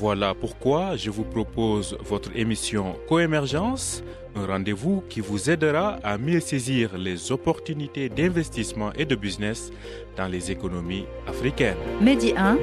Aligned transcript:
Voilà 0.00 0.34
pourquoi 0.34 0.96
je 0.96 1.08
vous 1.08 1.22
propose 1.22 1.96
votre 2.04 2.36
émission 2.36 2.96
Coémergence, 3.08 4.02
un 4.34 4.44
rendez-vous 4.44 5.04
qui 5.08 5.20
vous 5.20 5.48
aidera 5.50 6.00
à 6.02 6.18
mieux 6.18 6.40
saisir 6.40 6.98
les 6.98 7.30
opportunités 7.30 8.08
d'investissement 8.08 8.92
et 8.94 9.04
de 9.04 9.14
business 9.14 9.70
dans 10.16 10.26
les 10.26 10.50
économies 10.50 11.06
africaines. 11.28 11.76
Medi 12.00 12.32
1, 12.36 12.58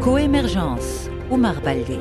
Coémergence, 0.00 1.08
Omar 1.30 1.60
Baldé. 1.60 1.98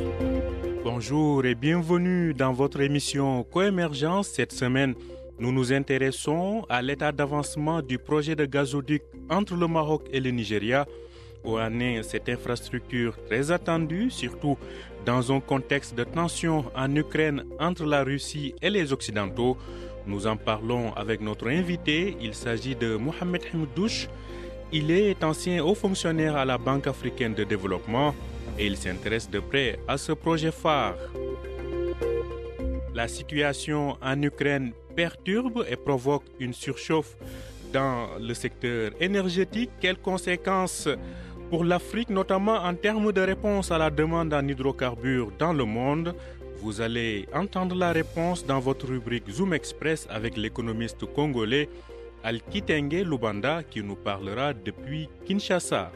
Bonjour 0.83 1.45
et 1.45 1.53
bienvenue 1.53 2.33
dans 2.33 2.51
votre 2.51 2.81
émission 2.81 3.43
Coémergence. 3.43 4.29
Cette 4.29 4.51
semaine, 4.51 4.95
nous 5.37 5.51
nous 5.51 5.71
intéressons 5.73 6.65
à 6.69 6.81
l'état 6.81 7.11
d'avancement 7.11 7.83
du 7.83 7.99
projet 7.99 8.35
de 8.35 8.45
gazoduc 8.45 9.03
entre 9.29 9.55
le 9.55 9.67
Maroc 9.67 10.07
et 10.11 10.19
le 10.19 10.31
Nigeria. 10.31 10.87
En 11.43 12.03
cette 12.03 12.29
infrastructure 12.29 13.17
très 13.25 13.51
attendue, 13.51 14.09
surtout 14.11 14.57
dans 15.05 15.31
un 15.31 15.39
contexte 15.39 15.95
de 15.95 16.03
tension 16.03 16.65
en 16.75 16.95
Ukraine 16.95 17.43
entre 17.59 17.85
la 17.85 18.03
Russie 18.03 18.53
et 18.61 18.69
les 18.69 18.93
Occidentaux 18.93 19.57
Nous 20.05 20.27
en 20.27 20.35
parlons 20.37 20.93
avec 20.93 21.21
notre 21.21 21.47
invité. 21.47 22.15
Il 22.21 22.33
s'agit 22.33 22.75
de 22.75 22.95
Mohamed 22.95 23.41
Himdouche. 23.53 24.07
Il 24.71 24.89
est 24.89 25.23
ancien 25.23 25.63
haut 25.63 25.75
fonctionnaire 25.75 26.35
à 26.35 26.45
la 26.45 26.57
Banque 26.57 26.87
africaine 26.87 27.33
de 27.33 27.43
développement 27.43 28.15
et 28.57 28.65
il 28.65 28.77
s'intéresse 28.77 29.29
de 29.29 29.39
près 29.39 29.79
à 29.87 29.97
ce 29.97 30.11
projet 30.13 30.51
phare. 30.51 30.95
La 32.93 33.07
situation 33.07 33.97
en 34.01 34.21
Ukraine 34.21 34.73
perturbe 34.95 35.65
et 35.69 35.75
provoque 35.75 36.25
une 36.39 36.53
surchauffe 36.53 37.15
dans 37.71 38.07
le 38.19 38.33
secteur 38.33 38.91
énergétique. 38.99 39.71
Quelles 39.79 39.97
conséquences 39.99 40.89
pour 41.51 41.65
l'Afrique, 41.65 42.09
notamment 42.09 42.55
en 42.63 42.73
termes 42.73 43.11
de 43.11 43.19
réponse 43.19 43.71
à 43.71 43.77
la 43.77 43.89
demande 43.89 44.33
en 44.33 44.47
hydrocarbures 44.47 45.31
dans 45.37 45.51
le 45.51 45.65
monde 45.65 46.15
Vous 46.61 46.79
allez 46.79 47.27
entendre 47.33 47.75
la 47.75 47.91
réponse 47.91 48.45
dans 48.45 48.61
votre 48.61 48.87
rubrique 48.87 49.29
Zoom 49.29 49.53
Express 49.53 50.07
avec 50.09 50.37
l'économiste 50.37 51.05
congolais 51.13 51.67
Al-Kitenge 52.23 53.03
Lubanda 53.03 53.63
qui 53.69 53.83
nous 53.83 53.97
parlera 53.97 54.53
depuis 54.53 55.09
Kinshasa. 55.25 55.91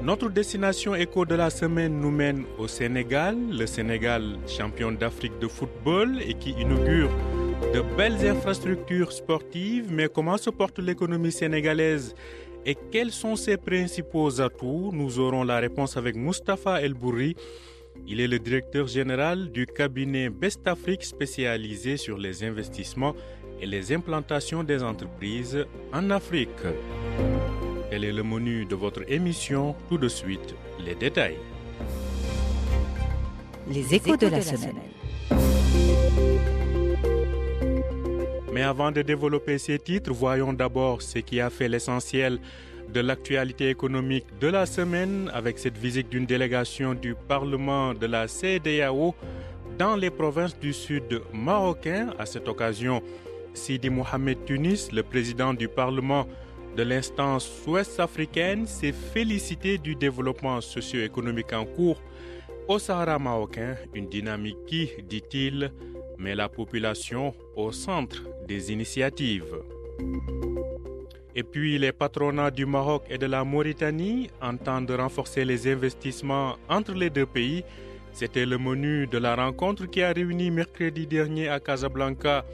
Notre 0.00 0.28
destination 0.30 0.94
éco 0.94 1.24
de 1.24 1.34
la 1.34 1.50
semaine 1.50 1.98
nous 2.00 2.12
mène 2.12 2.44
au 2.58 2.68
Sénégal, 2.68 3.36
le 3.50 3.66
Sénégal 3.66 4.36
champion 4.46 4.92
d'Afrique 4.92 5.40
de 5.40 5.48
football 5.48 6.20
et 6.24 6.34
qui 6.34 6.50
inaugure 6.50 7.10
de 7.74 7.80
belles 7.96 8.24
infrastructures 8.28 9.10
sportives. 9.10 9.86
Mais 9.90 10.08
comment 10.08 10.36
se 10.36 10.50
porte 10.50 10.78
l'économie 10.78 11.32
sénégalaise? 11.32 12.14
Et 12.66 12.76
quels 12.90 13.12
sont 13.12 13.36
ses 13.36 13.56
principaux 13.56 14.40
atouts 14.40 14.90
Nous 14.92 15.20
aurons 15.20 15.44
la 15.44 15.58
réponse 15.58 15.96
avec 15.96 16.16
Mustapha 16.16 16.82
El 16.82 16.94
Bourri. 16.94 17.36
Il 18.08 18.20
est 18.20 18.26
le 18.26 18.40
directeur 18.40 18.88
général 18.88 19.52
du 19.52 19.66
cabinet 19.66 20.28
Best 20.28 20.66
Afrique 20.66 21.04
spécialisé 21.04 21.96
sur 21.96 22.18
les 22.18 22.42
investissements 22.42 23.14
et 23.60 23.66
les 23.66 23.92
implantations 23.92 24.64
des 24.64 24.82
entreprises 24.82 25.64
en 25.92 26.10
Afrique. 26.10 26.50
Quel 27.88 28.04
est 28.04 28.12
le 28.12 28.24
menu 28.24 28.66
de 28.66 28.74
votre 28.74 29.08
émission 29.10 29.76
Tout 29.88 29.96
de 29.96 30.08
suite, 30.08 30.56
les 30.84 30.96
détails. 30.96 31.38
Les 33.70 33.94
échos 33.94 34.16
de 34.16 34.26
la 34.26 34.42
semaine. 34.42 34.74
Mais 38.56 38.62
avant 38.62 38.90
de 38.90 39.02
développer 39.02 39.58
ces 39.58 39.78
titres, 39.78 40.14
voyons 40.14 40.54
d'abord 40.54 41.02
ce 41.02 41.18
qui 41.18 41.42
a 41.42 41.50
fait 41.50 41.68
l'essentiel 41.68 42.38
de 42.88 43.00
l'actualité 43.00 43.68
économique 43.68 44.24
de 44.40 44.46
la 44.46 44.64
semaine 44.64 45.30
avec 45.34 45.58
cette 45.58 45.76
visite 45.76 46.08
d'une 46.08 46.24
délégation 46.24 46.94
du 46.94 47.14
Parlement 47.14 47.92
de 47.92 48.06
la 48.06 48.26
CEDEAO 48.26 49.14
dans 49.78 49.94
les 49.94 50.08
provinces 50.08 50.58
du 50.58 50.72
sud 50.72 51.20
marocain. 51.34 52.14
À 52.18 52.24
cette 52.24 52.48
occasion, 52.48 53.02
Sidi 53.52 53.90
Mohamed 53.90 54.46
Tunis, 54.46 54.90
le 54.90 55.02
président 55.02 55.52
du 55.52 55.68
Parlement 55.68 56.26
de 56.78 56.82
l'instance 56.82 57.62
ouest-africaine, 57.66 58.66
s'est 58.66 58.94
félicité 59.12 59.76
du 59.76 59.96
développement 59.96 60.62
socio-économique 60.62 61.52
en 61.52 61.66
cours 61.66 62.00
au 62.68 62.78
Sahara 62.78 63.18
marocain, 63.18 63.76
une 63.92 64.08
dynamique 64.08 64.64
qui, 64.66 64.88
dit-il, 65.06 65.72
met 66.18 66.34
la 66.34 66.48
population 66.48 67.34
au 67.54 67.72
centre 67.72 68.22
des 68.46 68.72
initiatives. 68.72 69.56
Et 71.34 71.42
puis 71.42 71.78
les 71.78 71.92
patronats 71.92 72.50
du 72.50 72.64
Maroc 72.64 73.04
et 73.10 73.18
de 73.18 73.26
la 73.26 73.44
Mauritanie 73.44 74.30
entendent 74.40 74.90
renforcer 74.90 75.44
les 75.44 75.70
investissements 75.70 76.56
entre 76.68 76.94
les 76.94 77.10
deux 77.10 77.26
pays. 77.26 77.62
C'était 78.12 78.46
le 78.46 78.56
menu 78.56 79.06
de 79.06 79.18
la 79.18 79.36
rencontre 79.36 79.86
qui 79.86 80.02
a 80.02 80.12
réuni 80.12 80.50
mercredi 80.50 81.06
dernier 81.06 81.48
à 81.48 81.60
Casablanca 81.60 82.44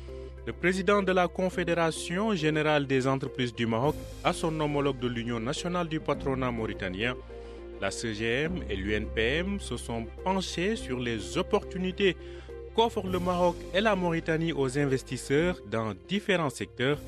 le 0.44 0.52
président 0.52 1.02
de 1.04 1.12
la 1.12 1.28
Confédération 1.28 2.34
générale 2.34 2.86
des 2.88 3.06
entreprises 3.06 3.54
du 3.54 3.64
Maroc 3.66 3.94
à 4.24 4.32
son 4.32 4.58
homologue 4.58 4.98
de 4.98 5.06
l'Union 5.06 5.38
nationale 5.38 5.86
du 5.86 6.00
patronat 6.00 6.50
mauritanien. 6.50 7.14
La 7.80 7.92
CGM 7.92 8.64
et 8.68 8.74
l'UNPM 8.74 9.60
se 9.60 9.76
sont 9.76 10.04
penchés 10.24 10.74
sur 10.74 10.98
les 10.98 11.38
opportunités 11.38 12.16
qu'offrent 12.74 13.06
le 13.06 13.18
Maroc 13.18 13.56
et 13.74 13.80
la 13.80 13.96
Mauritanie 13.96 14.52
aux 14.52 14.78
investisseurs 14.78 15.58
dans 15.70 15.92
différents 16.08 16.50
secteurs, 16.50 16.98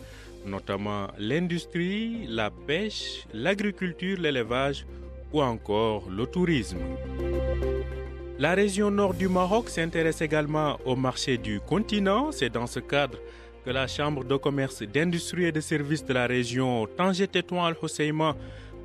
notamment 0.46 1.08
l'industrie, 1.18 2.26
la 2.28 2.50
pêche, 2.50 3.26
l'agriculture, 3.32 4.18
l'élevage 4.20 4.86
ou 5.32 5.42
encore 5.42 6.08
le 6.10 6.26
tourisme. 6.26 6.78
La 8.38 8.54
région 8.54 8.90
nord 8.90 9.14
du 9.14 9.28
Maroc 9.28 9.68
s'intéresse 9.68 10.20
également 10.20 10.78
au 10.84 10.96
marché 10.96 11.38
du 11.38 11.60
continent. 11.60 12.32
C'est 12.32 12.50
dans 12.50 12.66
ce 12.66 12.80
cadre 12.80 13.18
que 13.64 13.70
la 13.70 13.86
Chambre 13.86 14.24
de 14.24 14.36
commerce, 14.36 14.82
d'industrie 14.82 15.44
et 15.44 15.52
de 15.52 15.60
services 15.60 16.04
de 16.04 16.12
la 16.12 16.26
région 16.26 16.86
Tanger 16.96 17.28
Tétouan 17.28 17.64
Al 17.64 17.76
Hoceima 17.80 18.36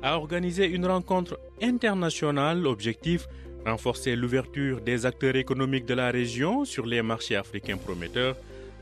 a 0.02 0.16
organisé 0.16 0.66
une 0.66 0.86
rencontre 0.86 1.38
internationale. 1.60 2.66
Objectif 2.66 3.26
renforcer 3.66 4.16
l'ouverture 4.16 4.80
des 4.80 5.06
acteurs 5.06 5.36
économiques 5.36 5.86
de 5.86 5.94
la 5.94 6.10
région 6.10 6.64
sur 6.64 6.86
les 6.86 7.02
marchés 7.02 7.36
africains 7.36 7.76
prometteurs. 7.76 8.36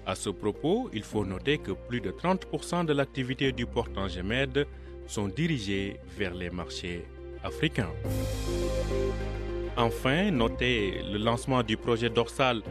À 0.07 0.15
ce 0.15 0.31
propos, 0.31 0.89
il 0.93 1.03
faut 1.03 1.25
noter 1.25 1.59
que 1.59 1.73
plus 1.73 2.01
de 2.01 2.11
30% 2.11 2.87
de 2.87 2.93
l'activité 2.93 3.53
du 3.53 3.67
port 3.67 3.91
Tangemed 3.93 4.67
sont 5.07 5.29
dirigés 5.29 5.97
vers 6.17 6.35
les 6.35 6.51
marchés 6.51 7.05
africains. 7.43 7.91
Enfin, 9.77 10.31
notez 10.31 11.03
le 11.13 11.19
lancement 11.19 11.63
du 11.63 11.77
projet 11.77 12.11
dorsal 12.11 12.63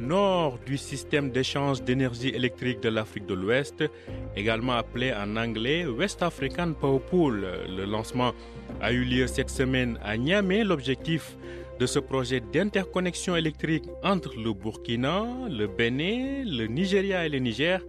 nord 0.00 0.58
du 0.64 0.76
système 0.76 1.30
d'échange 1.30 1.82
d'énergie 1.82 2.28
électrique 2.28 2.80
de 2.80 2.88
l'Afrique 2.88 3.26
de 3.26 3.34
l'Ouest, 3.34 3.84
également 4.36 4.74
appelé 4.74 5.12
en 5.12 5.36
anglais 5.36 5.86
West 5.86 6.22
African 6.22 6.72
Power 6.72 7.00
Pool. 7.10 7.46
Le 7.68 7.84
lancement 7.84 8.32
a 8.80 8.92
eu 8.92 9.04
lieu 9.04 9.26
cette 9.26 9.50
semaine 9.50 9.98
à 10.02 10.16
Niamey. 10.16 10.64
L'objectif 10.64 11.36
de 11.78 11.86
ce 11.86 11.98
projet 11.98 12.40
d'interconnexion 12.40 13.36
électrique 13.36 13.84
entre 14.02 14.34
le 14.36 14.52
Burkina, 14.52 15.26
le 15.48 15.66
Bénin, 15.66 16.44
le 16.44 16.66
Nigeria 16.66 17.24
et 17.24 17.28
le 17.28 17.38
Niger 17.38 17.80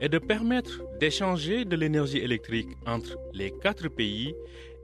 est 0.00 0.08
de 0.08 0.18
permettre 0.18 0.82
d'échanger 1.00 1.64
de 1.64 1.76
l'énergie 1.76 2.18
électrique 2.18 2.68
entre 2.86 3.16
les 3.32 3.50
quatre 3.50 3.88
pays 3.88 4.34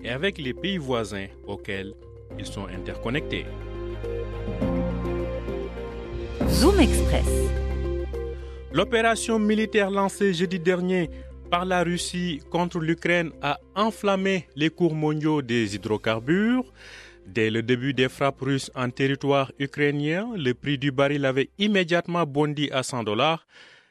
et 0.02 0.10
avec 0.10 0.38
les 0.38 0.54
pays 0.54 0.78
voisins 0.78 1.26
auxquels 1.46 1.94
ils 2.38 2.46
sont 2.46 2.66
interconnectés. 2.66 3.44
Zoom 6.49 6.81
Express. 6.81 7.28
L'opération 8.72 9.38
militaire 9.38 9.90
lancée 9.90 10.32
jeudi 10.32 10.58
dernier 10.58 11.10
par 11.52 11.66
la 11.66 11.84
Russie 11.84 12.40
contre 12.49 12.78
l'Ukraine 12.78 13.31
a 13.43 13.60
enflammé 13.75 14.49
les 14.56 14.70
cours 14.70 14.94
mondiaux 14.94 15.43
des 15.43 15.75
hydrocarbures. 15.75 16.64
Dès 17.26 17.50
le 17.50 17.62
début 17.62 17.93
des 17.93 18.08
frappes 18.08 18.40
russes 18.40 18.70
en 18.75 18.88
territoire 18.88 19.52
ukrainien, 19.58 20.31
le 20.34 20.54
prix 20.54 20.78
du 20.78 20.93
baril 20.93 21.26
avait 21.26 21.50
immédiatement 21.58 22.25
bondi 22.25 22.70
à 22.70 22.82
100 22.82 23.04
dollars. 23.04 23.46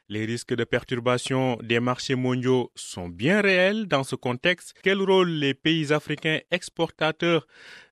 Les 0.08 0.24
risques 0.24 0.56
de 0.56 0.64
perturbation 0.64 1.56
des 1.62 1.78
marchés 1.78 2.16
mondiaux 2.16 2.72
sont 2.74 3.08
bien 3.08 3.40
réels 3.40 3.86
dans 3.86 4.02
ce 4.02 4.16
contexte. 4.16 4.74
Quel 4.82 5.00
rôle 5.00 5.30
les 5.30 5.54
pays 5.54 5.92
africains 5.92 6.40
exportateurs 6.50 7.46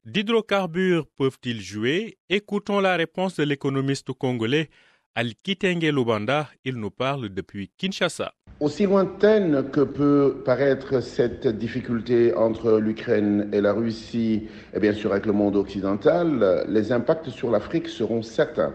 d'hydrocarbures 0.05 1.07
peuvent-ils 1.17 1.63
jouer? 1.63 2.19
Écoutons 2.29 2.81
la 2.81 2.97
réponse 2.97 3.37
de 3.37 3.45
l'économiste 3.45 4.13
congolais 4.15 4.69
Al-Kitenge 5.17 5.91
Lubanda. 5.91 6.49
Il 6.65 6.77
nous 6.77 6.91
parle 6.91 7.31
depuis 7.31 7.71
Kinshasa. 7.77 8.33
Aussi 8.61 8.85
lointaine 8.85 9.65
que 9.73 9.81
peut 9.81 10.43
paraître 10.45 11.03
cette 11.03 11.49
difficulté 11.49 12.33
entre 12.35 12.79
l'Ukraine 12.79 13.49
et 13.53 13.61
la 13.61 13.73
Russie, 13.73 14.47
et 14.73 14.79
bien 14.79 14.93
sûr 14.93 15.11
avec 15.11 15.27
le 15.27 15.33
monde 15.33 15.57
occidental, 15.57 16.65
les 16.69 16.93
impacts 16.93 17.31
sur 17.31 17.51
l'Afrique 17.51 17.89
seront 17.89 18.23
certains. 18.23 18.73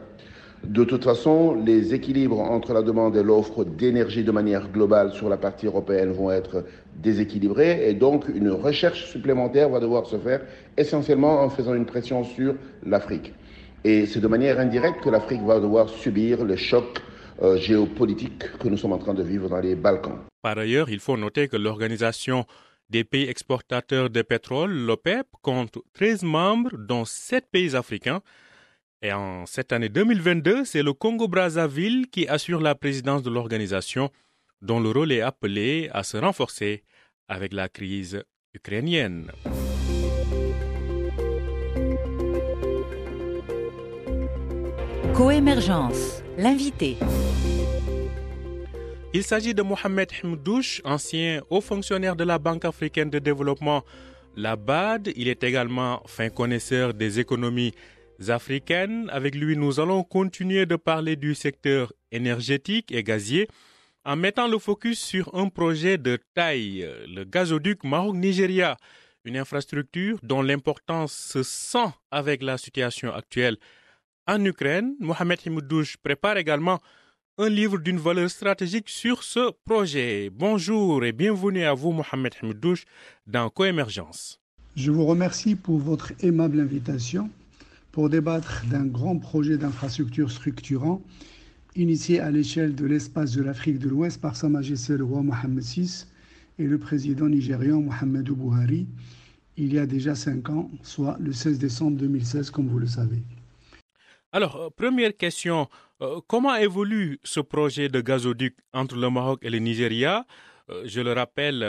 De 0.63 0.83
toute 0.83 1.03
façon, 1.03 1.55
les 1.63 1.93
équilibres 1.93 2.39
entre 2.39 2.73
la 2.73 2.81
demande 2.81 3.15
et 3.15 3.23
l'offre 3.23 3.63
d'énergie 3.63 4.23
de 4.23 4.31
manière 4.31 4.69
globale 4.69 5.11
sur 5.11 5.29
la 5.29 5.37
partie 5.37 5.67
européenne 5.67 6.11
vont 6.11 6.31
être 6.31 6.65
déséquilibrés 6.95 7.87
et 7.87 7.93
donc 7.93 8.27
une 8.27 8.49
recherche 8.49 9.05
supplémentaire 9.05 9.69
va 9.69 9.79
devoir 9.79 10.07
se 10.07 10.17
faire 10.17 10.41
essentiellement 10.75 11.41
en 11.41 11.49
faisant 11.49 11.75
une 11.75 11.85
pression 11.85 12.23
sur 12.23 12.55
l'Afrique. 12.83 13.33
Et 13.87 14.07
c'est 14.07 14.19
de 14.19 14.27
manière 14.27 14.59
indirecte 14.59 15.03
que 15.03 15.11
l'Afrique 15.11 15.43
va 15.43 15.59
devoir 15.59 15.87
subir 15.87 16.43
le 16.43 16.55
choc 16.55 16.99
euh, 17.43 17.55
géopolitique 17.57 18.57
que 18.57 18.67
nous 18.67 18.77
sommes 18.77 18.93
en 18.93 18.97
train 18.97 19.13
de 19.13 19.21
vivre 19.21 19.47
dans 19.47 19.59
les 19.59 19.75
Balkans. 19.75 20.17
Par 20.41 20.57
ailleurs, 20.57 20.89
il 20.89 20.99
faut 20.99 21.15
noter 21.17 21.47
que 21.47 21.55
l'organisation 21.55 22.45
des 22.89 23.03
pays 23.03 23.29
exportateurs 23.29 24.09
de 24.09 24.23
pétrole, 24.23 24.71
l'OPEP, 24.71 25.27
compte 25.43 25.77
13 25.93 26.23
membres, 26.23 26.71
dont 26.75 27.05
7 27.05 27.45
pays 27.51 27.75
africains. 27.75 28.21
Et 29.03 29.13
en 29.13 29.45
cette 29.45 29.71
année 29.71 29.89
2022, 29.89 30.65
c'est 30.65 30.81
le 30.81 30.93
Congo-Brazzaville 30.93 32.07
qui 32.07 32.27
assure 32.27 32.61
la 32.61 32.73
présidence 32.73 33.21
de 33.21 33.29
l'organisation, 33.29 34.09
dont 34.63 34.79
le 34.79 34.89
rôle 34.89 35.11
est 35.11 35.21
appelé 35.21 35.91
à 35.93 36.01
se 36.01 36.17
renforcer 36.17 36.81
avec 37.27 37.53
la 37.53 37.69
crise 37.69 38.23
ukrainienne. 38.55 39.29
Coémergence, 45.15 46.21
l'invité. 46.37 46.97
Il 49.13 49.23
s'agit 49.23 49.53
de 49.53 49.61
Mohamed 49.61 50.09
Hmdouche, 50.11 50.81
ancien 50.83 51.39
haut 51.49 51.61
fonctionnaire 51.61 52.17
de 52.17 52.25
la 52.25 52.37
Banque 52.37 52.65
africaine 52.65 53.09
de 53.09 53.19
développement, 53.19 53.85
la 54.35 54.57
BAD. 54.57 55.13
Il 55.15 55.29
est 55.29 55.41
également 55.45 56.03
fin 56.05 56.27
connaisseur 56.27 56.93
des 56.93 57.21
économies 57.21 57.73
africaines. 58.27 59.09
Avec 59.09 59.35
lui, 59.35 59.55
nous 59.55 59.79
allons 59.79 60.03
continuer 60.03 60.65
de 60.65 60.75
parler 60.75 61.15
du 61.15 61.33
secteur 61.33 61.93
énergétique 62.11 62.91
et 62.91 63.01
gazier 63.01 63.47
en 64.03 64.17
mettant 64.17 64.49
le 64.49 64.59
focus 64.59 64.99
sur 64.99 65.33
un 65.33 65.47
projet 65.47 65.97
de 65.97 66.19
taille, 66.33 66.85
le 67.07 67.23
gazoduc 67.23 67.85
Maroc-Nigeria, 67.85 68.75
une 69.23 69.37
infrastructure 69.37 70.19
dont 70.23 70.41
l'importance 70.41 71.13
se 71.13 71.41
sent 71.41 71.87
avec 72.11 72.43
la 72.43 72.57
situation 72.57 73.13
actuelle 73.13 73.55
en 74.27 74.43
Ukraine. 74.43 74.95
Mohamed 74.99 75.39
Himoudouche 75.45 75.97
prépare 75.97 76.37
également 76.37 76.79
un 77.37 77.49
livre 77.49 77.77
d'une 77.77 77.97
valeur 77.97 78.29
stratégique 78.29 78.89
sur 78.89 79.23
ce 79.23 79.51
projet. 79.65 80.29
Bonjour 80.33 81.03
et 81.03 81.11
bienvenue 81.11 81.63
à 81.63 81.73
vous, 81.73 81.91
Mohamed 81.91 82.33
Himoudouche, 82.41 82.85
dans 83.27 83.49
Coémergence. 83.49 84.39
Je 84.75 84.91
vous 84.91 85.05
remercie 85.05 85.55
pour 85.55 85.79
votre 85.79 86.13
aimable 86.21 86.59
invitation 86.59 87.29
pour 87.91 88.09
débattre 88.09 88.63
d'un 88.69 88.85
grand 88.85 89.17
projet 89.17 89.57
d'infrastructure 89.57 90.31
structurant 90.31 91.01
initié 91.75 92.19
à 92.19 92.31
l'échelle 92.31 92.73
de 92.75 92.85
l'espace 92.85 93.33
de 93.33 93.43
l'Afrique 93.43 93.79
de 93.79 93.89
l'Ouest 93.89 94.21
par 94.21 94.35
Sa 94.35 94.47
Majesté 94.49 94.97
le 94.97 95.03
roi 95.03 95.21
Mohamed 95.21 95.63
VI 95.63 96.05
et 96.57 96.63
le 96.63 96.77
président 96.77 97.27
nigérian 97.27 97.81
Mohamed 97.81 98.29
Buhari 98.29 98.87
il 99.57 99.73
y 99.73 99.79
a 99.79 99.85
déjà 99.85 100.15
cinq 100.15 100.49
ans, 100.49 100.69
soit 100.83 101.17
le 101.19 101.31
16 101.31 101.59
décembre 101.59 101.97
2016, 101.97 102.49
comme 102.49 102.67
vous 102.67 102.79
le 102.79 102.87
savez. 102.87 103.23
Alors, 104.35 104.57
euh, 104.57 104.69
première 104.69 105.15
question, 105.15 105.69
euh, 106.01 106.19
comment 106.27 106.53
évolue 106.57 107.19
ce 107.23 107.39
projet 107.39 107.87
de 107.87 108.01
gazoduc 108.01 108.53
entre 108.73 108.97
le 108.97 109.09
Maroc 109.09 109.39
et 109.43 109.49
le 109.49 109.59
Nigeria? 109.59 110.25
Euh, 110.69 110.83
Je 110.85 110.99
le 110.99 111.13
rappelle, 111.13 111.65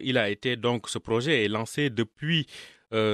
il 0.00 0.16
a 0.16 0.30
été 0.30 0.56
donc, 0.56 0.88
ce 0.88 0.98
projet 0.98 1.44
est 1.44 1.48
lancé 1.48 1.90
depuis 1.90 2.46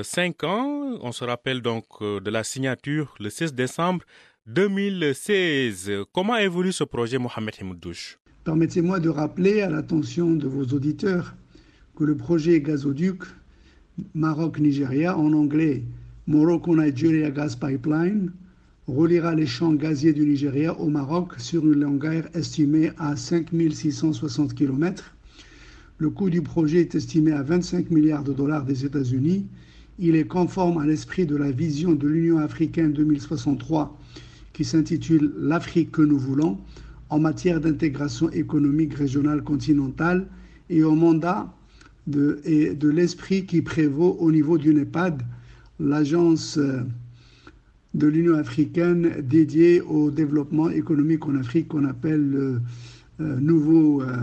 cinq 0.04 0.44
ans. 0.44 0.98
On 1.00 1.10
se 1.10 1.24
rappelle 1.24 1.62
donc 1.62 1.84
de 2.00 2.30
la 2.30 2.44
signature 2.44 3.12
le 3.18 3.28
16 3.28 3.54
décembre 3.54 4.04
2016. 4.46 5.90
Comment 6.12 6.36
évolue 6.36 6.70
ce 6.70 6.84
projet, 6.84 7.18
Mohamed 7.18 7.54
Himoudouche? 7.60 8.20
Permettez-moi 8.44 9.00
de 9.00 9.08
rappeler 9.08 9.62
à 9.62 9.68
l'attention 9.68 10.30
de 10.30 10.46
vos 10.46 10.66
auditeurs 10.76 11.34
que 11.96 12.04
le 12.04 12.16
projet 12.16 12.60
gazoduc 12.60 13.24
Maroc-Nigeria, 14.14 15.18
en 15.18 15.32
anglais 15.32 15.82
Morocco-Nigeria 16.28 17.32
Gas 17.32 17.56
Pipeline, 17.60 18.30
reliera 18.88 19.34
les 19.34 19.46
champs 19.46 19.72
gaziers 19.74 20.12
du 20.12 20.26
Nigeria 20.26 20.78
au 20.78 20.88
Maroc 20.88 21.34
sur 21.38 21.64
une 21.64 21.80
longueur 21.80 22.24
estimée 22.34 22.90
à 22.98 23.14
5660 23.16 24.54
km. 24.54 25.14
Le 25.98 26.10
coût 26.10 26.30
du 26.30 26.42
projet 26.42 26.80
est 26.80 26.94
estimé 26.96 27.32
à 27.32 27.42
25 27.42 27.90
milliards 27.90 28.24
de 28.24 28.32
dollars 28.32 28.64
des 28.64 28.84
États-Unis. 28.84 29.46
Il 30.00 30.16
est 30.16 30.26
conforme 30.26 30.78
à 30.78 30.86
l'esprit 30.86 31.26
de 31.26 31.36
la 31.36 31.52
vision 31.52 31.92
de 31.92 32.08
l'Union 32.08 32.38
africaine 32.38 32.92
2063 32.92 33.96
qui 34.52 34.64
s'intitule 34.64 35.32
L'Afrique 35.38 35.92
que 35.92 36.02
nous 36.02 36.18
voulons 36.18 36.58
en 37.08 37.20
matière 37.20 37.60
d'intégration 37.60 38.30
économique 38.30 38.94
régionale 38.94 39.42
continentale 39.42 40.26
et 40.70 40.82
au 40.82 40.94
mandat 40.94 41.54
de, 42.08 42.40
et 42.44 42.74
de 42.74 42.88
l'esprit 42.88 43.46
qui 43.46 43.62
prévaut 43.62 44.16
au 44.18 44.32
niveau 44.32 44.58
du 44.58 44.74
NEPAD, 44.74 45.22
l'agence 45.78 46.58
euh, 46.58 46.80
de 47.94 48.06
l'Union 48.06 48.34
africaine 48.34 49.20
dédiée 49.22 49.80
au 49.82 50.10
développement 50.10 50.70
économique 50.70 51.26
en 51.26 51.34
Afrique 51.36 51.68
qu'on 51.68 51.84
appelle 51.84 52.30
le 52.30 52.60
euh, 53.20 53.38
nouveau 53.38 54.02
euh, 54.02 54.16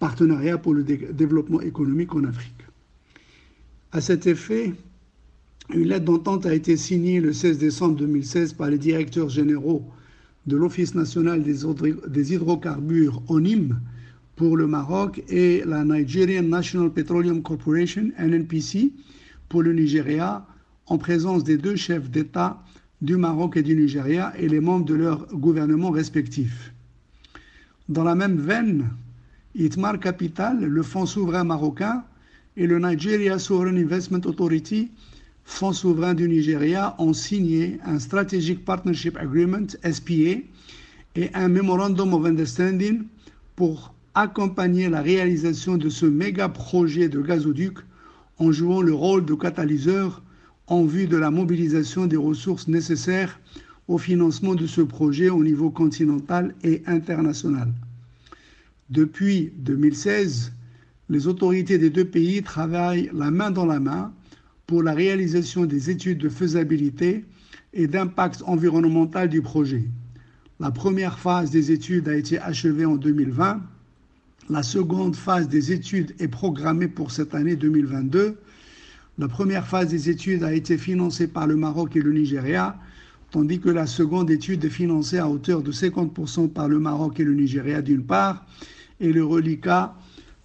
partenariat 0.00 0.58
pour 0.58 0.74
le 0.74 0.82
développement 0.82 1.60
économique 1.60 2.14
en 2.14 2.24
Afrique. 2.24 2.52
À 3.92 4.00
cet 4.00 4.26
effet, 4.26 4.72
une 5.72 5.88
lettre 5.88 6.04
d'entente 6.04 6.46
a 6.46 6.54
été 6.54 6.76
signée 6.76 7.20
le 7.20 7.32
16 7.32 7.58
décembre 7.58 7.96
2016 7.96 8.54
par 8.54 8.68
les 8.68 8.78
directeurs 8.78 9.28
généraux 9.28 9.84
de 10.46 10.56
l'Office 10.56 10.94
national 10.96 11.42
des 11.42 12.32
hydrocarbures 12.34 13.22
ONIM 13.28 13.80
pour 14.34 14.56
le 14.56 14.66
Maroc 14.66 15.22
et 15.28 15.62
la 15.64 15.84
Nigerian 15.84 16.42
National 16.42 16.90
Petroleum 16.90 17.42
Corporation, 17.42 18.10
NNPC, 18.18 18.92
pour 19.48 19.62
le 19.62 19.72
Nigeria, 19.72 20.44
en 20.86 20.98
présence 20.98 21.44
des 21.44 21.58
deux 21.58 21.76
chefs 21.76 22.10
d'État 22.10 22.60
du 23.02 23.16
Maroc 23.16 23.56
et 23.56 23.62
du 23.62 23.74
Nigeria 23.74 24.32
et 24.38 24.48
les 24.48 24.60
membres 24.60 24.86
de 24.86 24.94
leurs 24.94 25.26
gouvernements 25.26 25.90
respectifs. 25.90 26.72
Dans 27.88 28.04
la 28.04 28.14
même 28.14 28.36
veine, 28.36 28.90
Itmar 29.56 29.98
Capital, 29.98 30.60
le 30.64 30.82
Fonds 30.82 31.04
souverain 31.04 31.42
marocain, 31.44 32.04
et 32.56 32.66
le 32.66 32.78
Nigeria 32.78 33.38
Sovereign 33.38 33.76
Investment 33.76 34.20
Authority, 34.24 34.90
Fonds 35.44 35.72
souverain 35.72 36.14
du 36.14 36.28
Nigeria, 36.28 36.94
ont 36.98 37.12
signé 37.12 37.78
un 37.84 37.98
Strategic 37.98 38.64
Partnership 38.64 39.16
Agreement, 39.16 39.66
SPA, 39.90 40.40
et 41.14 41.30
un 41.34 41.48
Memorandum 41.48 42.14
of 42.14 42.24
Understanding 42.24 43.02
pour 43.56 43.92
accompagner 44.14 44.88
la 44.88 45.02
réalisation 45.02 45.76
de 45.76 45.88
ce 45.88 46.06
méga 46.06 46.48
projet 46.48 47.08
de 47.08 47.20
gazoduc 47.20 47.78
en 48.38 48.52
jouant 48.52 48.80
le 48.80 48.94
rôle 48.94 49.24
de 49.24 49.34
catalyseur 49.34 50.22
en 50.66 50.84
vue 50.84 51.06
de 51.06 51.16
la 51.16 51.30
mobilisation 51.30 52.06
des 52.06 52.16
ressources 52.16 52.68
nécessaires 52.68 53.40
au 53.88 53.98
financement 53.98 54.54
de 54.54 54.66
ce 54.66 54.80
projet 54.80 55.28
au 55.28 55.42
niveau 55.42 55.70
continental 55.70 56.54
et 56.62 56.82
international. 56.86 57.72
Depuis 58.90 59.52
2016, 59.56 60.52
les 61.08 61.26
autorités 61.26 61.78
des 61.78 61.90
deux 61.90 62.04
pays 62.04 62.42
travaillent 62.42 63.10
la 63.12 63.30
main 63.30 63.50
dans 63.50 63.66
la 63.66 63.80
main 63.80 64.12
pour 64.66 64.82
la 64.82 64.94
réalisation 64.94 65.66
des 65.66 65.90
études 65.90 66.18
de 66.18 66.28
faisabilité 66.28 67.24
et 67.74 67.86
d'impact 67.86 68.42
environnemental 68.46 69.28
du 69.28 69.42
projet. 69.42 69.84
La 70.60 70.70
première 70.70 71.18
phase 71.18 71.50
des 71.50 71.72
études 71.72 72.08
a 72.08 72.14
été 72.16 72.38
achevée 72.38 72.84
en 72.84 72.96
2020. 72.96 73.60
La 74.48 74.62
seconde 74.62 75.16
phase 75.16 75.48
des 75.48 75.72
études 75.72 76.14
est 76.18 76.28
programmée 76.28 76.88
pour 76.88 77.10
cette 77.10 77.34
année 77.34 77.56
2022 77.56 78.36
la 79.18 79.28
première 79.28 79.66
phase 79.66 79.88
des 79.88 80.08
études 80.08 80.42
a 80.42 80.54
été 80.54 80.78
financée 80.78 81.26
par 81.26 81.46
le 81.46 81.54
Maroc 81.56 81.96
et 81.96 82.00
le 82.00 82.12
Nigeria, 82.12 82.76
tandis 83.30 83.60
que 83.60 83.68
la 83.68 83.86
seconde 83.86 84.30
étude 84.30 84.64
est 84.64 84.70
financée 84.70 85.18
à 85.18 85.28
hauteur 85.28 85.62
de 85.62 85.70
50% 85.70 86.48
par 86.48 86.68
le 86.68 86.78
Maroc 86.78 87.20
et 87.20 87.24
le 87.24 87.34
Nigeria 87.34 87.82
d'une 87.82 88.04
part, 88.04 88.46
et 89.00 89.12
le 89.12 89.22
reliquat 89.24 89.94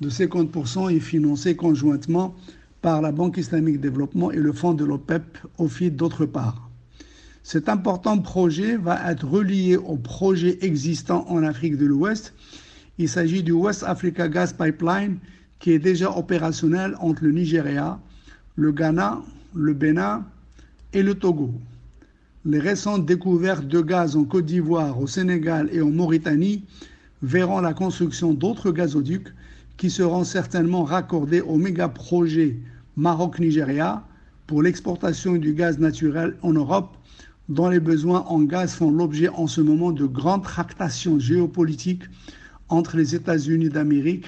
de 0.02 0.10
50% 0.10 0.94
est 0.94 1.00
financé 1.00 1.56
conjointement 1.56 2.36
par 2.82 3.02
la 3.02 3.12
Banque 3.14 3.38
islamique 3.38 3.80
développement 3.80 4.32
et 4.32 4.38
le 4.38 4.52
fonds 4.52 4.74
de 4.74 4.84
l'OPEP 4.84 5.38
OFID 5.58 5.96
d'autre 5.96 6.26
part. 6.26 6.70
Cet 7.44 7.70
important 7.70 8.18
projet 8.20 8.76
va 8.76 9.10
être 9.10 9.26
relié 9.26 9.78
au 9.78 9.96
projet 9.96 10.58
existant 10.62 11.26
en 11.30 11.42
Afrique 11.44 11.78
de 11.78 11.86
l'Ouest. 11.86 12.34
Il 12.98 13.08
s'agit 13.08 13.44
du 13.44 13.54
West 13.54 13.84
Africa 13.84 14.28
Gas 14.28 14.54
Pipeline 14.58 15.20
qui 15.60 15.72
est 15.72 15.80
déjà 15.80 16.12
opérationnel 16.12 16.96
entre 17.00 17.24
le 17.24 17.32
Nigeria, 17.32 18.00
le 18.58 18.72
Ghana, 18.72 19.22
le 19.54 19.74
Bénin 19.74 20.26
et 20.92 21.04
le 21.04 21.14
Togo. 21.14 21.54
Les 22.44 22.60
récentes 22.60 23.06
découvertes 23.06 23.68
de 23.68 23.82
gaz 23.82 24.16
en 24.16 24.24
Côte 24.24 24.46
d'Ivoire, 24.46 25.00
au 25.00 25.06
Sénégal 25.06 25.70
et 25.72 25.82
en 25.82 25.92
Mauritanie 25.92 26.64
verront 27.22 27.62
la 27.62 27.76
construction 27.76 28.34
d'autres 28.34 28.72
gazoducs 28.72 29.32
qui 29.78 29.92
seront 29.92 30.24
certainement 30.24 30.84
raccordés 30.84 31.42
au 31.42 31.58
méga 31.58 31.88
projet 31.88 32.58
Maroc-Nigeria 32.96 34.04
pour 34.48 34.64
l'exportation 34.64 35.34
du 35.34 35.54
gaz 35.54 35.78
naturel 35.78 36.36
en 36.42 36.54
Europe, 36.54 36.98
dont 37.50 37.70
les 37.70 37.80
besoins 37.80 38.22
en 38.28 38.42
gaz 38.42 38.74
font 38.74 38.90
l'objet 38.90 39.30
en 39.30 39.46
ce 39.46 39.62
moment 39.62 39.92
de 39.92 40.06
grandes 40.06 40.44
tractations 40.44 41.20
géopolitiques 41.20 42.06
entre 42.70 42.98
les 42.98 43.14
États-Unis 43.14 43.70
d'Amérique, 43.70 44.26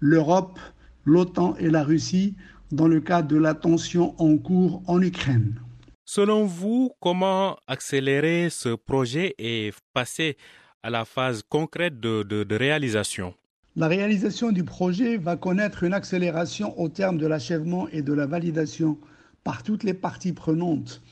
l'Europe, 0.00 0.58
l'OTAN 1.04 1.54
et 1.60 1.70
la 1.70 1.84
Russie 1.84 2.34
dans 2.70 2.88
le 2.88 3.00
cadre 3.00 3.28
de 3.28 3.36
la 3.36 3.54
tension 3.54 4.14
en 4.20 4.36
cours 4.36 4.82
en 4.86 5.00
Ukraine. 5.00 5.60
Selon 6.04 6.44
vous, 6.44 6.92
comment 7.00 7.56
accélérer 7.66 8.48
ce 8.50 8.74
projet 8.74 9.34
et 9.38 9.72
passer 9.92 10.36
à 10.82 10.90
la 10.90 11.04
phase 11.04 11.42
concrète 11.48 12.00
de, 12.00 12.22
de, 12.22 12.44
de 12.44 12.56
réalisation? 12.56 13.34
La 13.76 13.88
réalisation 13.88 14.50
du 14.50 14.64
projet 14.64 15.18
va 15.18 15.36
connaître 15.36 15.84
une 15.84 15.92
accélération 15.92 16.78
au 16.80 16.88
terme 16.88 17.18
de 17.18 17.26
l'achèvement 17.26 17.88
et 17.88 18.02
de 18.02 18.12
la 18.12 18.26
validation 18.26 18.98
par 19.44 19.62
toutes 19.62 19.84
les 19.84 19.94
parties 19.94 20.32
prenantes 20.32 21.02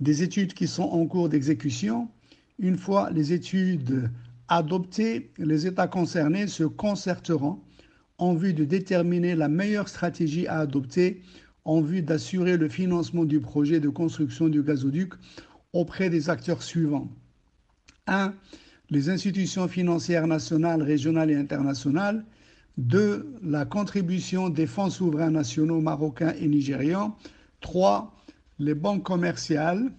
des 0.00 0.22
études 0.22 0.54
qui 0.54 0.68
sont 0.68 0.84
en 0.84 1.06
cours 1.06 1.28
d'exécution. 1.28 2.08
Une 2.58 2.78
fois 2.78 3.10
les 3.10 3.32
études 3.32 4.10
adoptées, 4.48 5.30
les 5.38 5.66
États 5.66 5.88
concernés 5.88 6.46
se 6.46 6.64
concerteront 6.64 7.60
en 8.18 8.34
vue 8.34 8.52
de 8.52 8.64
déterminer 8.64 9.34
la 9.34 9.48
meilleure 9.48 9.88
stratégie 9.88 10.46
à 10.46 10.58
adopter 10.58 11.22
en 11.64 11.80
vue 11.80 12.02
d'assurer 12.02 12.56
le 12.56 12.68
financement 12.68 13.24
du 13.24 13.40
projet 13.40 13.78
de 13.78 13.88
construction 13.88 14.48
du 14.48 14.62
gazoduc 14.62 15.12
auprès 15.72 16.10
des 16.10 16.30
acteurs 16.30 16.62
suivants. 16.62 17.08
1. 18.06 18.34
Les 18.90 19.10
institutions 19.10 19.68
financières 19.68 20.26
nationales, 20.26 20.82
régionales 20.82 21.30
et 21.30 21.36
internationales. 21.36 22.24
2. 22.78 23.34
La 23.42 23.66
contribution 23.66 24.48
des 24.48 24.66
fonds 24.66 24.88
souverains 24.88 25.30
nationaux 25.30 25.80
marocains 25.80 26.32
et 26.40 26.48
nigérians. 26.48 27.14
3. 27.60 28.14
Les 28.58 28.74
banques 28.74 29.02
commerciales. 29.02 29.92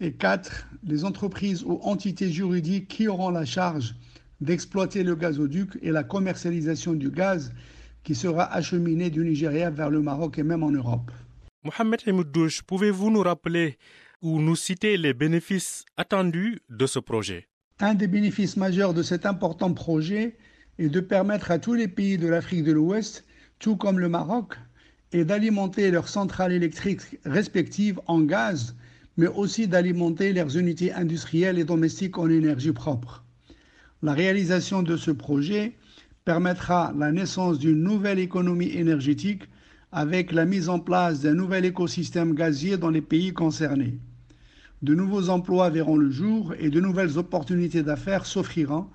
Et 0.00 0.12
4. 0.12 0.68
Les 0.84 1.04
entreprises 1.04 1.64
ou 1.64 1.80
entités 1.82 2.30
juridiques 2.30 2.86
qui 2.86 3.08
auront 3.08 3.30
la 3.30 3.44
charge 3.44 3.96
d'exploiter 4.40 5.02
le 5.02 5.14
gazoduc 5.14 5.78
et 5.82 5.90
la 5.90 6.04
commercialisation 6.04 6.92
du 6.92 7.10
gaz 7.10 7.52
qui 8.04 8.14
sera 8.14 8.44
acheminé 8.52 9.10
du 9.10 9.24
Nigeria 9.24 9.70
vers 9.70 9.90
le 9.90 10.00
Maroc 10.00 10.38
et 10.38 10.42
même 10.42 10.62
en 10.62 10.70
Europe. 10.70 11.10
Mohamed 11.64 12.00
Hemouddouche, 12.06 12.62
pouvez-vous 12.62 13.10
nous 13.10 13.22
rappeler 13.22 13.76
ou 14.22 14.40
nous 14.40 14.56
citer 14.56 14.96
les 14.96 15.12
bénéfices 15.12 15.84
attendus 15.96 16.60
de 16.68 16.86
ce 16.86 16.98
projet? 16.98 17.48
Un 17.80 17.94
des 17.94 18.06
bénéfices 18.06 18.56
majeurs 18.56 18.94
de 18.94 19.02
cet 19.02 19.26
important 19.26 19.72
projet 19.72 20.36
est 20.78 20.88
de 20.88 21.00
permettre 21.00 21.50
à 21.50 21.58
tous 21.58 21.74
les 21.74 21.88
pays 21.88 22.18
de 22.18 22.28
l'Afrique 22.28 22.64
de 22.64 22.72
l'Ouest, 22.72 23.24
tout 23.58 23.76
comme 23.76 23.98
le 23.98 24.08
Maroc, 24.08 24.54
et 25.12 25.24
d'alimenter 25.24 25.90
leurs 25.90 26.08
centrales 26.08 26.52
électriques 26.52 27.18
respectives 27.24 28.00
en 28.06 28.20
gaz, 28.20 28.76
mais 29.16 29.26
aussi 29.26 29.66
d'alimenter 29.66 30.32
leurs 30.32 30.56
unités 30.56 30.92
industrielles 30.92 31.58
et 31.58 31.64
domestiques 31.64 32.18
en 32.18 32.28
énergie 32.28 32.72
propre. 32.72 33.24
La 34.02 34.12
réalisation 34.12 34.82
de 34.82 34.96
ce 34.96 35.10
projet 35.10 35.72
permettra 36.24 36.92
la 36.96 37.10
naissance 37.10 37.58
d'une 37.58 37.82
nouvelle 37.82 38.20
économie 38.20 38.70
énergétique 38.70 39.42
avec 39.90 40.30
la 40.30 40.44
mise 40.44 40.68
en 40.68 40.78
place 40.78 41.20
d'un 41.20 41.34
nouvel 41.34 41.64
écosystème 41.64 42.34
gazier 42.34 42.76
dans 42.76 42.90
les 42.90 43.00
pays 43.00 43.32
concernés. 43.32 43.98
De 44.82 44.94
nouveaux 44.94 45.30
emplois 45.30 45.70
verront 45.70 45.96
le 45.96 46.10
jour 46.10 46.54
et 46.60 46.70
de 46.70 46.80
nouvelles 46.80 47.18
opportunités 47.18 47.82
d'affaires 47.82 48.26
s'offriront 48.26 48.86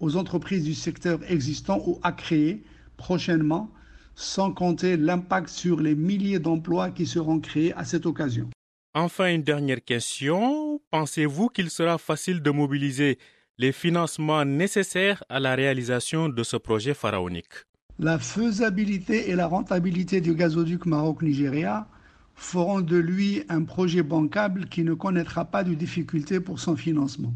aux 0.00 0.16
entreprises 0.16 0.64
du 0.64 0.74
secteur 0.74 1.20
existant 1.28 1.80
ou 1.86 2.00
à 2.02 2.10
créer 2.10 2.64
prochainement, 2.96 3.70
sans 4.16 4.52
compter 4.52 4.96
l'impact 4.96 5.48
sur 5.48 5.80
les 5.80 5.94
milliers 5.94 6.40
d'emplois 6.40 6.90
qui 6.90 7.06
seront 7.06 7.38
créés 7.38 7.72
à 7.74 7.84
cette 7.84 8.06
occasion. 8.06 8.50
Enfin, 8.94 9.32
une 9.32 9.44
dernière 9.44 9.84
question. 9.84 10.80
Pensez-vous 10.90 11.48
qu'il 11.48 11.70
sera 11.70 11.98
facile 11.98 12.42
de 12.42 12.50
mobiliser 12.50 13.18
les 13.58 13.72
financements 13.72 14.44
nécessaires 14.44 15.24
à 15.28 15.40
la 15.40 15.56
réalisation 15.56 16.28
de 16.28 16.42
ce 16.44 16.56
projet 16.56 16.94
pharaonique 16.94 17.66
La 17.98 18.20
faisabilité 18.20 19.30
et 19.30 19.34
la 19.34 19.48
rentabilité 19.48 20.20
du 20.20 20.34
gazoduc 20.34 20.86
Maroc-Nigeria 20.86 21.88
feront 22.36 22.80
de 22.80 22.96
lui 22.96 23.42
un 23.48 23.64
projet 23.64 24.04
bancable 24.04 24.66
qui 24.66 24.84
ne 24.84 24.94
connaîtra 24.94 25.44
pas 25.44 25.64
de 25.64 25.74
difficultés 25.74 26.38
pour 26.38 26.60
son 26.60 26.76
financement. 26.76 27.34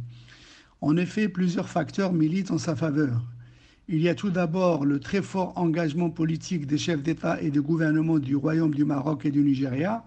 En 0.81 0.97
effet, 0.97 1.29
plusieurs 1.29 1.69
facteurs 1.69 2.13
militent 2.13 2.53
en 2.53 2.59
sa 2.59 2.77
faveur. 2.77 3.21
Il 3.89 4.01
y 4.01 4.09
a 4.09 4.15
tout 4.15 4.31
d'abord 4.31 4.85
le 4.85 5.01
très 5.01 5.23
fort 5.23 5.53
engagement 5.59 6.09
politique 6.09 6.69
des 6.69 6.79
chefs 6.79 7.03
d'État 7.03 7.43
et 7.43 7.51
de 7.51 7.61
gouvernement 7.61 8.21
du 8.21 8.37
Royaume 8.37 8.75
du 8.75 8.85
Maroc 8.85 9.27
et 9.27 9.33
du 9.33 9.43
Nigeria, 9.43 10.05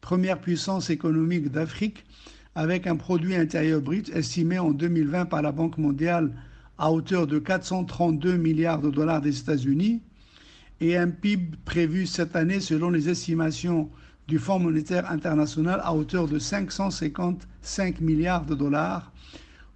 première 0.00 0.40
puissance 0.40 0.90
économique 0.90 1.50
d'Afrique, 1.50 2.04
avec 2.56 2.86
un 2.86 2.96
produit 2.96 3.36
intérieur 3.36 3.82
brut 3.82 4.08
estimé 4.16 4.58
en 4.58 4.70
2020 4.70 5.26
par 5.26 5.42
la 5.42 5.52
Banque 5.52 5.76
mondiale 5.76 6.32
à 6.78 6.90
hauteur 6.90 7.26
de 7.26 7.38
432 7.38 8.38
milliards 8.38 8.80
de 8.80 8.90
dollars 8.90 9.20
des 9.20 9.38
États-Unis 9.38 10.00
et 10.80 10.96
un 10.96 11.08
PIB 11.10 11.54
prévu 11.66 12.06
cette 12.06 12.34
année 12.34 12.60
selon 12.60 12.88
les 12.88 13.10
estimations 13.10 13.90
du 14.26 14.38
Fonds 14.38 14.58
monétaire 14.58 15.10
international 15.10 15.80
à 15.84 15.94
hauteur 15.94 16.28
de 16.28 16.38
555 16.38 18.00
milliards 18.00 18.46
de 18.46 18.54
dollars 18.54 19.12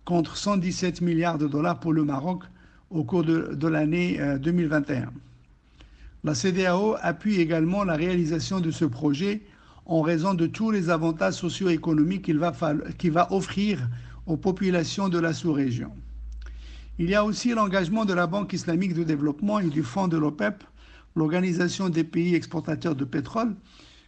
contre 0.07 0.39
117 0.39 1.03
milliards 1.03 1.39
de 1.39 1.47
dollars 1.47 1.81
pour 1.81 1.93
le 1.93 2.05
Maroc 2.05 2.45
au 2.91 3.05
cours 3.05 3.25
de, 3.25 3.55
de 3.55 3.69
l'année 3.69 4.19
2021. 4.41 5.13
La 6.25 6.35
CDAO 6.35 6.97
appuie 7.03 7.41
également 7.41 7.85
la 7.85 7.95
réalisation 7.95 8.61
de 8.61 8.71
ce 8.71 8.87
projet 8.87 9.43
en 9.91 10.03
raison 10.03 10.35
de 10.35 10.47
tous 10.47 10.71
les 10.71 10.89
avantages 10.89 11.35
socio-économiques 11.35 12.27
qu'il 12.27 12.39
va, 12.39 12.53
va 12.53 13.33
offrir 13.33 13.89
aux 14.25 14.37
populations 14.37 15.09
de 15.09 15.19
la 15.19 15.33
sous-région. 15.33 15.91
Il 17.01 17.11
y 17.11 17.17
a 17.17 17.25
aussi 17.25 17.51
l'engagement 17.55 18.05
de 18.05 18.15
la 18.15 18.29
Banque 18.29 18.53
islamique 18.53 18.95
de 18.95 19.03
développement 19.03 19.59
et 19.59 19.69
du 19.69 19.83
Fonds 19.83 20.07
de 20.07 20.17
l'OPEP, 20.17 20.63
l'Organisation 21.17 21.89
des 21.89 22.05
pays 22.05 22.37
exportateurs 22.37 22.95
de 22.95 23.05
pétrole, 23.05 23.57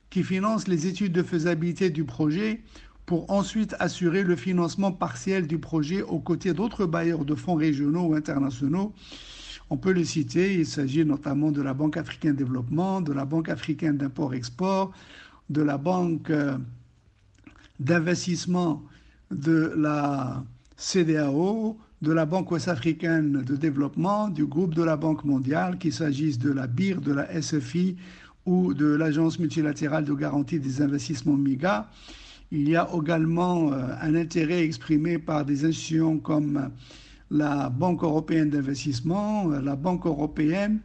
qui 0.09 0.23
finance 0.23 0.69
les 0.69 0.87
études 0.87 1.12
de 1.12 1.25
faisabilité 1.25 1.91
du 1.91 2.05
projet 2.05 2.62
pour 3.05 3.29
ensuite 3.33 3.75
assurer 3.81 4.23
le 4.23 4.37
financement 4.37 4.93
partiel 4.93 5.49
du 5.49 5.59
projet 5.59 6.03
aux 6.03 6.21
côtés 6.21 6.53
d'autres 6.53 6.87
bailleurs 6.87 7.25
de 7.25 7.35
fonds 7.35 7.57
régionaux 7.57 8.05
ou 8.05 8.15
internationaux. 8.15 8.95
On 9.69 9.77
peut 9.77 9.91
les 9.91 10.05
citer, 10.05 10.55
il 10.55 10.67
s'agit 10.67 11.05
notamment 11.05 11.51
de 11.51 11.61
la 11.61 11.75
Banque 11.75 11.97
africaine 11.97 12.35
de 12.35 12.45
développement, 12.45 13.01
de 13.01 13.12
la 13.12 13.25
Banque 13.25 13.49
africaine 13.49 13.97
d'import-export, 13.97 14.93
de 15.53 15.63
la 15.63 15.77
banque 15.79 16.33
d'investissement 17.79 18.83
de 19.31 19.73
la 19.77 20.43
CDAO, 20.77 21.77
de 22.01 22.13
la 22.13 22.27
Banque 22.27 22.51
ouest-africaine 22.51 23.43
de 23.43 23.55
développement, 23.57 24.29
du 24.29 24.45
groupe 24.47 24.75
de 24.75 24.83
la 24.83 24.97
Banque 24.97 25.25
mondiale, 25.25 25.79
qu'il 25.79 25.93
s'agisse 25.93 26.39
de 26.39 26.51
la 26.51 26.67
BIR, 26.67 27.01
de 27.01 27.13
la 27.13 27.41
SFI 27.41 27.97
ou 28.47 28.75
de 28.75 28.87
l'Agence 28.87 29.39
multilatérale 29.39 30.05
de 30.05 30.15
garantie 30.15 30.59
des 30.59 30.83
investissements 30.83 31.37
MIGA. 31.37 31.89
Il 32.51 32.69
y 32.69 32.77
a 32.77 32.89
également 32.95 33.73
un 33.73 34.15
intérêt 34.15 34.65
exprimé 34.65 35.19
par 35.19 35.45
des 35.45 35.65
institutions 35.65 36.19
comme 36.19 36.71
la 37.31 37.71
Banque 37.71 38.03
européenne 38.03 38.51
d'investissement, 38.51 39.47
la 39.49 39.77
Banque 39.77 40.07
européenne, 40.07 40.81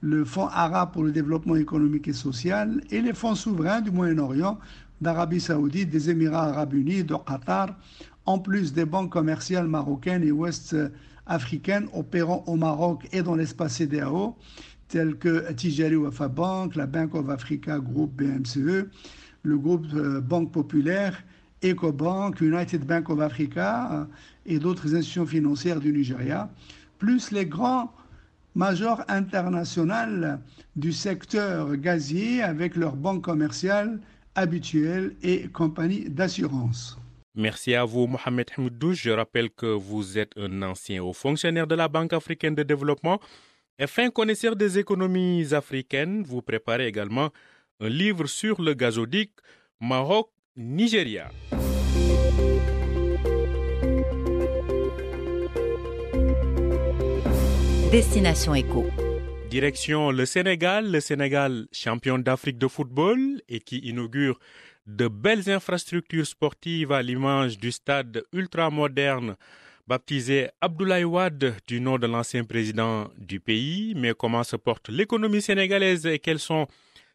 le 0.00 0.24
Fonds 0.24 0.48
arabe 0.48 0.92
pour 0.92 1.02
le 1.02 1.12
développement 1.12 1.56
économique 1.56 2.08
et 2.08 2.12
social 2.12 2.80
et 2.90 3.02
les 3.02 3.12
fonds 3.12 3.34
souverains 3.34 3.80
du 3.80 3.90
Moyen-Orient, 3.90 4.58
d'Arabie 5.00 5.40
saoudite, 5.40 5.90
des 5.90 6.10
Émirats 6.10 6.46
arabes 6.48 6.74
unis, 6.74 7.04
de 7.04 7.14
Qatar, 7.14 7.76
en 8.26 8.38
plus 8.38 8.72
des 8.72 8.84
banques 8.84 9.12
commerciales 9.12 9.66
marocaines 9.66 10.22
et 10.22 10.32
ouest-africaines 10.32 11.88
opérant 11.92 12.44
au 12.46 12.56
Maroc 12.56 13.08
et 13.12 13.22
dans 13.22 13.34
l'espace 13.34 13.76
CDAO, 13.76 14.36
telles 14.88 15.16
que 15.16 15.52
Tijari 15.52 15.96
Wafa 15.96 16.28
Bank, 16.28 16.76
la 16.76 16.86
Bank 16.86 17.14
of 17.14 17.28
Africa 17.28 17.78
Group 17.78 18.12
BMCE, 18.16 18.88
le 19.42 19.58
groupe 19.58 19.86
Banque 20.20 20.52
Populaire, 20.52 21.22
EcoBank, 21.62 22.40
United 22.40 22.84
Bank 22.86 23.08
of 23.10 23.20
Africa 23.20 24.06
et 24.46 24.58
d'autres 24.58 24.94
institutions 24.94 25.26
financières 25.26 25.80
du 25.80 25.92
Nigeria, 25.92 26.50
plus 26.98 27.30
les 27.30 27.46
grands 27.46 27.92
majors 28.54 29.02
internationales 29.08 30.40
du 30.76 30.92
secteur 30.92 31.76
gazier 31.76 32.42
avec 32.42 32.76
leurs 32.76 32.96
banques 32.96 33.24
commerciales 33.24 34.00
habituelles 34.34 35.14
et 35.22 35.48
compagnies 35.48 36.08
d'assurance. 36.08 36.98
Merci 37.34 37.74
à 37.74 37.84
vous, 37.84 38.06
Mohamed 38.06 38.50
Hmoudouche. 38.56 39.02
Je 39.02 39.10
rappelle 39.10 39.50
que 39.50 39.66
vous 39.66 40.18
êtes 40.18 40.32
un 40.36 40.62
ancien 40.62 41.02
haut 41.02 41.12
fonctionnaire 41.12 41.66
de 41.66 41.74
la 41.74 41.88
Banque 41.88 42.12
africaine 42.12 42.54
de 42.54 42.62
développement 42.62 43.20
et 43.78 43.86
fin 43.86 44.10
connaisseur 44.10 44.56
des 44.56 44.78
économies 44.78 45.54
africaines. 45.54 46.22
Vous 46.22 46.42
préparez 46.42 46.86
également 46.86 47.30
un 47.80 47.88
livre 47.88 48.26
sur 48.26 48.60
le 48.60 48.74
gazoduc 48.74 49.30
Maroc-Nigeria. 49.80 51.30
Destination 57.90 58.54
Éco. 58.54 58.86
Direction 59.50 60.12
le 60.12 60.24
Sénégal, 60.24 60.92
le 60.92 61.00
Sénégal 61.00 61.66
champion 61.72 62.20
d'Afrique 62.20 62.56
de 62.56 62.68
football 62.68 63.42
et 63.48 63.58
qui 63.58 63.78
inaugure 63.78 64.38
de 64.86 65.08
belles 65.08 65.50
infrastructures 65.50 66.24
sportives 66.24 66.92
à 66.92 67.02
l'image 67.02 67.58
du 67.58 67.72
stade 67.72 68.22
ultramoderne 68.32 69.34
baptisé 69.88 70.50
Abdoulaye 70.60 71.02
Wade 71.02 71.56
du 71.66 71.80
nom 71.80 71.98
de 71.98 72.06
l'ancien 72.06 72.44
président 72.44 73.08
du 73.18 73.40
pays. 73.40 73.94
Mais 73.96 74.14
comment 74.16 74.44
se 74.44 74.54
porte 74.54 74.88
l'économie 74.88 75.42
sénégalaise 75.42 76.06
et 76.06 76.20
quels 76.20 76.38
sont 76.38 76.68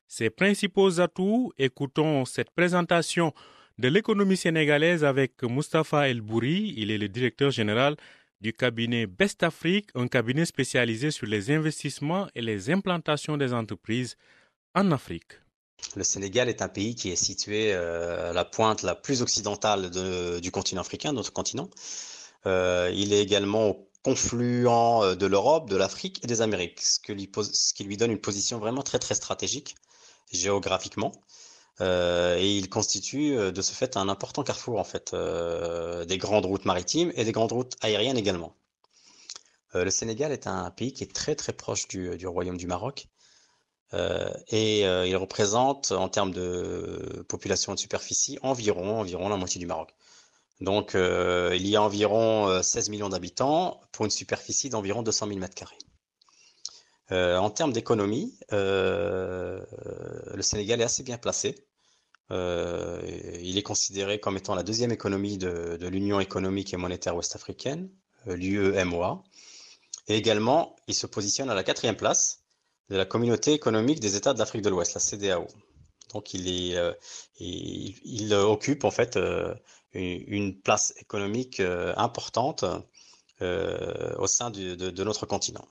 ses 0.09 0.29
principaux 0.29 0.99
atouts? 0.99 1.53
Écoutons 1.57 2.25
cette 2.25 2.51
présentation 2.51 3.33
de 3.77 3.87
l'économie 3.87 4.35
sénégalaise 4.35 5.05
avec 5.05 5.41
Mustapha 5.41 6.09
El 6.09 6.19
Bouri. 6.19 6.73
Il 6.75 6.91
est 6.91 6.97
le 6.97 7.07
directeur 7.07 7.49
général 7.49 7.95
du 8.45 8.53
cabinet 8.53 9.07
Best 9.07 9.41
Afrique, 9.41 9.87
un 9.95 10.07
cabinet 10.07 10.45
spécialisé 10.45 11.09
sur 11.09 11.25
les 11.25 11.49
investissements 11.49 12.27
et 12.35 12.43
les 12.43 12.69
implantations 12.69 13.37
des 13.37 13.53
entreprises 13.53 14.17
en 14.75 14.91
Afrique. 14.91 15.31
Le 15.95 16.03
Sénégal 16.03 16.47
est 16.47 16.61
un 16.61 16.67
pays 16.67 16.93
qui 16.93 17.09
est 17.09 17.15
situé 17.15 17.73
euh, 17.73 18.29
à 18.29 18.33
la 18.33 18.45
pointe 18.45 18.83
la 18.83 18.93
plus 18.93 19.23
occidentale 19.23 19.89
du 20.41 20.51
continent 20.51 20.81
africain, 20.81 21.11
notre 21.11 21.33
continent. 21.33 21.71
Euh, 22.45 22.91
il 22.93 23.13
est 23.13 23.23
également 23.23 23.69
au 23.69 23.89
confluent 24.03 24.67
euh, 24.67 25.15
de 25.15 25.25
l'Europe, 25.25 25.67
de 25.67 25.75
l'Afrique 25.75 26.23
et 26.23 26.27
des 26.27 26.41
Amériques, 26.43 26.81
ce, 26.83 26.99
qui 27.73 27.83
lui 27.83 27.97
donne 27.97 28.11
une 28.11 28.21
position 28.21 28.59
vraiment 28.59 28.83
très 28.83 28.99
très 28.99 29.15
stratégique 29.15 29.73
géographiquement. 30.31 31.11
Euh, 31.81 32.37
et 32.37 32.55
il 32.57 32.69
constitue 32.69 33.35
de 33.35 33.61
ce 33.61 33.73
fait 33.73 33.97
un 33.97 34.07
important 34.07 34.43
carrefour 34.43 34.79
en 34.79 34.83
fait 34.83 35.13
des 36.07 36.17
grandes 36.17 36.45
routes 36.45 36.65
maritimes 36.65 37.11
et 37.15 37.25
des 37.25 37.31
grandes 37.31 37.51
routes 37.51 37.73
aériennes 37.81 38.17
également. 38.17 38.55
le 39.73 39.89
Sénégal 39.89 40.31
est 40.31 40.47
un 40.47 40.71
pays 40.71 40.93
qui 40.93 41.03
est 41.03 41.13
très 41.13 41.35
très 41.35 41.53
proche 41.53 41.87
du, 41.87 42.27
royaume 42.27 42.57
du 42.57 42.67
Maroc 42.67 43.07
et 43.93 44.81
il 44.81 45.15
représente 45.17 45.91
en 45.91 46.09
termes 46.09 46.31
de 46.31 47.25
population 47.27 47.73
de 47.73 47.79
superficie 47.79 48.39
environ 48.41 48.99
environ 48.99 49.27
la 49.29 49.37
moitié 49.37 49.59
du 49.59 49.67
Maroc. 49.67 49.93
Donc, 50.61 50.95
euh, 50.95 51.51
il 51.55 51.67
y 51.67 51.75
a 51.75 51.81
environ 51.81 52.61
16 52.61 52.87
euh, 52.87 52.91
millions 52.91 53.09
d'habitants 53.09 53.81
pour 53.91 54.05
une 54.05 54.11
superficie 54.11 54.69
d'environ 54.69 55.03
200 55.03 55.27
000 55.27 55.39
mètres 55.39 55.55
carrés. 55.55 55.77
Euh, 57.11 57.37
en 57.37 57.49
termes 57.49 57.71
d'économie, 57.73 58.37
le 58.51 59.61
Sénégal 60.41 60.81
est 60.81 60.85
assez 60.85 61.03
bien 61.03 61.17
placé. 61.17 61.55
il 62.31 63.57
est 63.57 63.63
considéré 63.63 64.19
comme 64.19 64.37
étant 64.37 64.55
la 64.55 64.63
deuxième 64.63 64.91
économie 64.91 65.37
de, 65.37 65.87
l'Union 65.87 66.19
économique 66.19 66.73
et 66.73 66.77
monétaire 66.77 67.15
ouest-africaine, 67.15 67.89
l'UEMOA. 68.25 69.23
Et 70.07 70.17
également, 70.17 70.75
il 70.87 70.93
se 70.93 71.07
positionne 71.07 71.49
à 71.49 71.55
la 71.55 71.63
quatrième 71.63 71.97
place 71.97 72.41
de 72.89 72.95
la 72.95 73.05
communauté 73.05 73.53
économique 73.53 73.99
des 73.99 74.15
États 74.15 74.33
de 74.33 74.39
l'Afrique 74.39 74.61
de 74.61 74.69
l'Ouest, 74.69 74.93
la 74.93 74.99
CDAO. 74.99 75.47
Donc, 76.13 76.33
il, 76.33 76.47
est, 76.47 76.77
il, 77.39 78.33
occupe 78.33 78.83
en 78.83 78.91
fait 78.91 79.17
une 79.95 80.59
place 80.61 80.93
économique 80.97 81.59
euh, 81.59 81.93
importante 81.97 82.65
euh, 83.41 84.15
au 84.17 84.27
sein 84.27 84.49
de, 84.51 85.03
notre 85.03 85.25
continent. 85.25 85.67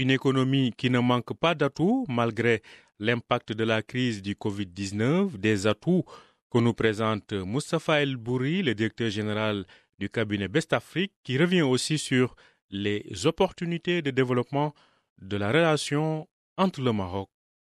Une 0.00 0.10
économie 0.10 0.72
qui 0.78 0.88
ne 0.88 0.98
manque 0.98 1.34
pas 1.34 1.54
d'atouts 1.54 2.06
malgré 2.08 2.62
l'impact 3.00 3.52
de 3.52 3.64
la 3.64 3.82
crise 3.82 4.22
du 4.22 4.34
Covid-19, 4.34 5.36
des 5.36 5.66
atouts 5.66 6.04
que 6.50 6.56
nous 6.56 6.72
présente 6.72 7.34
Moustapha 7.34 8.00
El 8.00 8.16
Bouri, 8.16 8.62
le 8.62 8.74
directeur 8.74 9.10
général 9.10 9.66
du 9.98 10.08
cabinet 10.08 10.48
Best 10.48 10.72
Afrique, 10.72 11.12
qui 11.22 11.36
revient 11.36 11.60
aussi 11.60 11.98
sur 11.98 12.34
les 12.70 13.26
opportunités 13.26 14.00
de 14.00 14.10
développement 14.10 14.72
de 15.20 15.36
la 15.36 15.48
relation 15.48 16.26
entre 16.56 16.80
le 16.80 16.94
Maroc 16.94 17.28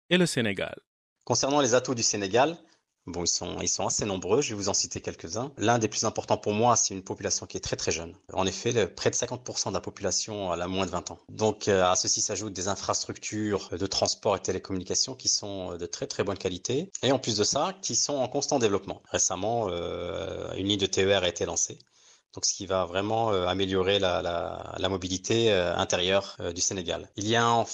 et 0.08 0.16
le 0.16 0.26
Sénégal. 0.26 0.76
Concernant 1.24 1.60
les 1.60 1.74
atouts 1.74 1.96
du 1.96 2.04
Sénégal, 2.04 2.56
Bon, 3.06 3.24
ils 3.24 3.28
sont, 3.28 3.60
ils 3.60 3.68
sont 3.68 3.86
assez 3.86 4.04
nombreux, 4.04 4.42
je 4.42 4.50
vais 4.50 4.54
vous 4.54 4.68
en 4.68 4.74
citer 4.74 5.00
quelques-uns. 5.00 5.50
L'un 5.58 5.80
des 5.80 5.88
plus 5.88 6.04
importants 6.04 6.36
pour 6.36 6.52
moi, 6.52 6.76
c'est 6.76 6.94
une 6.94 7.02
population 7.02 7.46
qui 7.46 7.56
est 7.56 7.60
très 7.60 7.74
très 7.74 7.90
jeune. 7.90 8.14
En 8.32 8.46
effet, 8.46 8.86
près 8.86 9.10
de 9.10 9.16
50% 9.16 9.70
de 9.70 9.74
la 9.74 9.80
population 9.80 10.52
a 10.52 10.66
moins 10.68 10.86
de 10.86 10.90
20 10.92 11.10
ans. 11.10 11.18
Donc 11.28 11.66
euh, 11.66 11.84
à 11.84 11.96
ceci 11.96 12.20
s'ajoutent 12.20 12.52
des 12.52 12.68
infrastructures 12.68 13.70
de 13.76 13.86
transport 13.86 14.36
et 14.36 14.40
télécommunications 14.40 15.14
qui 15.16 15.28
sont 15.28 15.76
de 15.76 15.86
très 15.86 16.06
très 16.06 16.22
bonne 16.22 16.38
qualité. 16.38 16.92
Et 17.02 17.10
en 17.10 17.18
plus 17.18 17.36
de 17.36 17.44
ça, 17.44 17.74
qui 17.82 17.96
sont 17.96 18.14
en 18.14 18.28
constant 18.28 18.60
développement. 18.60 19.02
Récemment, 19.10 19.66
euh, 19.68 20.52
une 20.54 20.68
ligne 20.68 20.78
de 20.78 20.86
TER 20.86 21.24
a 21.24 21.28
été 21.28 21.44
lancée. 21.44 21.78
Donc, 22.34 22.46
ce 22.46 22.54
qui 22.54 22.66
va 22.66 22.86
vraiment 22.86 23.32
euh, 23.32 23.46
améliorer 23.46 23.98
la, 23.98 24.22
la, 24.22 24.74
la 24.78 24.88
mobilité 24.88 25.52
intérieure 25.52 26.36
du 26.54 26.60
Sénégal. 26.60 27.10
Il 27.16 27.26
y 27.26 27.36
a 27.36 27.48
en 27.48 27.66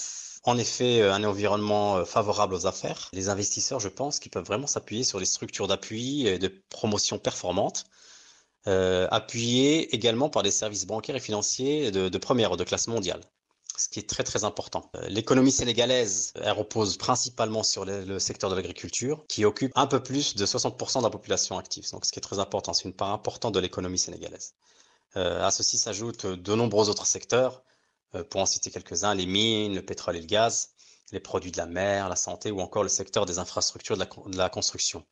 en 0.49 0.57
effet 0.57 1.03
euh, 1.03 1.13
un 1.13 1.25
environnement 1.25 1.99
euh, 1.99 2.05
favorable 2.05 2.55
aux 2.55 2.67
affaires. 2.67 3.11
Les 3.13 3.29
investisseurs, 3.29 3.81
je 3.81 3.89
pense, 3.89 4.19
qui 4.19 4.31
peuvent 4.31 4.47
vraiment 4.47 4.67
s'appuyer 4.67 5.05
sur 5.05 5.21
les 5.21 5.27
structures 5.27 5.69
d'appui 5.69 6.27
et 6.27 6.39
de 6.39 6.49
promotion 6.71 7.19
performantes, 7.19 7.85
euh, 8.67 9.07
appuyées 9.11 9.95
également 9.95 10.31
par 10.31 10.43
des 10.43 10.51
services 10.51 10.87
bancaires 10.87 11.17
et 11.17 11.21
financiers 11.21 11.91
de, 11.91 12.09
de 12.09 12.19
première 12.19 12.57
de 12.57 12.65
classe 12.65 12.89
mondiale 12.89 13.21
ce 13.77 13.89
qui 13.89 14.01
est 14.01 14.09
très 14.09 14.25
très 14.25 14.43
important. 14.43 14.91
L'économie 15.07 15.53
sénégalaise, 15.53 16.33
repose 16.35 16.97
principalement 16.97 17.63
sur 17.63 17.85
le, 17.85 18.19
secteur 18.19 18.51
de 18.51 18.57
l'agriculture, 18.57 19.25
qui 19.29 19.45
occupe 19.45 19.71
un 19.77 19.87
peu 19.87 20.03
plus 20.03 20.35
de 20.35 20.45
60% 20.45 20.99
de 20.99 21.05
la 21.05 21.11
population 21.11 21.57
active. 21.59 21.89
Donc, 21.93 22.05
ce 22.05 22.11
qui 22.11 22.19
est 22.19 22.21
très 22.21 22.41
important, 22.41 22.73
c'est 22.73 22.87
une 22.87 22.93
part 22.93 23.13
importante 23.13 23.55
de 23.55 23.61
l'économie 23.61 23.99
sénégalaise. 24.01 24.55
à 25.15 25.53
ceci 25.53 25.79
s'ajoutent 25.79 26.27
de 26.27 26.55
nombreux 26.57 26.89
autres 26.89 27.07
secteurs, 27.07 27.63
euh, 27.63 27.67
pour 28.31 28.40
en 28.40 28.47
citer 28.47 28.71
quelques-uns, 28.71 29.14
les 29.14 29.27
mines, 29.27 29.75
le 29.75 29.83
pétrole 29.83 30.16
et 30.16 30.21
le 30.21 30.27
gaz, 30.27 30.71
les 31.12 31.21
produits 31.21 31.53
de 31.53 31.57
la 31.57 31.66
mer, 31.66 32.09
la 32.09 32.16
santé 32.16 32.51
ou 32.51 32.61
encore 32.61 32.83
le 32.83 32.88
secteur 32.88 33.27
des 33.27 33.38
infrastructures 33.38 33.97
de 33.97 34.37
la, 34.37 34.49
construction. 34.49 35.05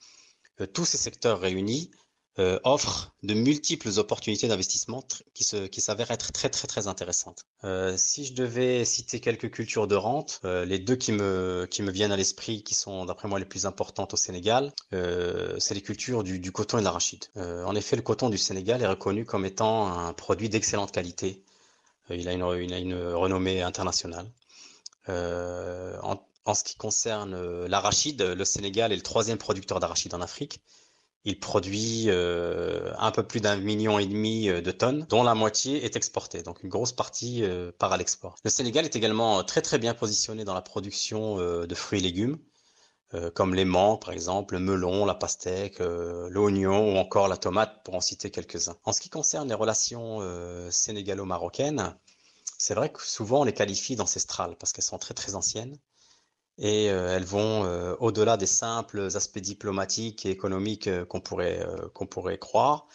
Euh, 0.61 0.67
tous 0.67 0.85
ces 0.85 0.99
secteurs 0.99 1.41
réunis 1.41 1.91
euh, 2.39 2.59
offrent 2.65 3.15
de 3.23 3.33
multiples 3.33 3.89
opportunités 3.99 4.47
d'investissement 4.47 5.03
qui, 5.33 5.47
qui 5.71 5.81
s'avèrent 5.81 6.11
être 6.11 6.33
très 6.33 6.51
très 6.51 6.69
très 6.69 6.87
intéressantes. 6.87 7.47
si 7.97 8.27
je 8.27 8.35
devais 8.35 8.85
citer 8.85 9.21
quelques 9.21 9.51
cultures 9.51 9.87
de 9.87 9.95
rente, 9.95 10.41
les 10.45 10.79
deux 10.79 10.97
qui 10.97 11.13
me, 11.13 11.67
qui 11.71 11.83
me 11.83 11.91
viennent 11.91 12.13
à 12.13 12.17
l'esprit, 12.17 12.63
qui 12.63 12.75
sont 12.75 13.07
d'après 13.07 13.27
moi 13.27 13.39
les 13.39 13.47
plus 13.47 13.65
importantes 13.65 14.13
au 14.13 14.19
Sénégal, 14.19 14.75
c'est 14.93 15.73
les 15.73 15.81
cultures 15.81 16.25
du, 16.25 16.39
du 16.39 16.53
coton 16.53 16.77
et 16.77 16.81
de 16.81 16.85
l'arachide. 16.85 17.25
en 17.37 17.75
effet, 17.75 17.97
le 17.97 18.03
coton 18.03 18.29
du 18.29 18.37
Sénégal 18.37 18.83
est 18.83 18.87
reconnu 18.87 19.25
comme 19.25 19.47
étant 19.47 19.87
un 19.89 20.13
produit 20.13 20.51
d'excellente 20.51 20.93
qualité 20.93 21.43
euh, 22.11 22.17
il 22.17 22.29
a 22.29 22.33
une, 22.33 22.95
renommée 22.95 23.63
internationale. 23.63 24.27
Euh, 25.09 25.97
en, 26.03 26.55
ce 26.55 26.65
qui 26.65 26.77
concerne 26.77 27.35
euh, 27.35 27.69
l'arachide, 27.69 28.23
le 28.23 28.45
Sénégal 28.45 28.93
est 28.93 28.97
le 28.97 29.03
troisième 29.03 29.39
producteur 29.39 29.81
d'arachide 29.81 30.15
en 30.15 30.21
Afrique. 30.21 30.61
Il 31.25 31.41
produit 31.41 32.09
un 32.09 33.11
peu 33.11 33.25
plus 33.25 33.41
d'un 33.41 33.57
million 33.57 33.99
et 33.99 34.07
demi 34.07 34.47
de 34.47 34.71
tonnes, 34.71 35.07
dont 35.09 35.25
la 35.25 35.35
moitié 35.35 35.85
est 35.85 35.97
exportée. 35.97 36.45
Donc 36.45 36.63
une 36.63 36.69
grosse 36.69 36.93
partie 36.93 37.43
part 37.81 37.93
à 37.93 37.97
l'export. 37.97 38.37
Le 38.45 38.51
Sénégal 38.51 38.85
est 38.85 38.95
également 38.95 39.43
très 39.43 39.61
très 39.61 39.81
bien 39.81 39.93
positionné 39.93 40.45
dans 40.45 40.55
la 40.55 40.63
production 40.63 41.39
de 41.39 41.75
fruits 41.75 41.99
et 41.99 42.03
légumes, 42.03 42.39
comme 43.35 43.55
les 43.55 43.65
mangues 43.65 44.01
par 44.01 44.13
exemple, 44.13 44.55
le 44.55 44.61
melon, 44.61 45.05
la 45.07 45.15
pastèque, 45.15 45.79
l'oignon 45.81 46.95
ou 46.95 46.97
encore 46.99 47.29
la 47.29 47.37
tomate, 47.37 47.83
pour 47.85 47.95
en 47.95 48.01
citer 48.01 48.31
quelques-uns. 48.31 48.77
En 48.85 48.93
ce 48.93 49.01
qui 49.01 49.09
concerne 49.11 49.49
les 49.49 49.55
relations 49.55 50.21
sénégalo-marocaines, 50.71 51.97
c'est 52.59 52.75
vrai 52.75 52.91
que 52.91 53.03
souvent 53.03 53.41
on 53.41 53.45
les 53.45 53.53
qualifie 53.53 53.97
d'ancestrales 53.97 54.57
parce 54.59 54.73
qu'elles 54.73 54.85
sont 54.85 54.99
très 54.99 55.15
très 55.15 55.35
anciennes 55.35 55.79
et 56.59 56.91
euh, 56.91 57.15
elles 57.15 57.25
vont 57.25 57.65
euh, 57.65 57.95
au-delà 58.01 58.37
des 58.37 58.47
simples 58.47 59.09
aspects 59.15 59.39
diplomatiques 59.39 60.25
et 60.25 60.31
économiques 60.31 60.89
euh, 60.89 61.05
qu'on 61.05 61.21
pourrait, 61.21 61.67
qu'on 61.93 62.07
pourrait 62.07 62.39
croire, 62.39 62.87